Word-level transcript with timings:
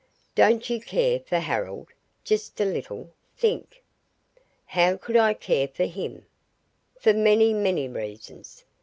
"Don't 0.33 0.67
you 0.67 0.81
care 0.81 1.19
for 1.19 1.37
Harold? 1.37 1.89
Just 2.23 2.59
a 2.59 2.65
little? 2.65 3.11
Think." 3.37 3.83
"How 4.65 4.97
could 4.97 5.15
I 5.15 5.35
care 5.35 5.67
for 5.67 5.83
him?" 5.85 6.25
"For 6.99 7.13
many, 7.13 7.53
many 7.53 7.87
reasons. 7.87 8.65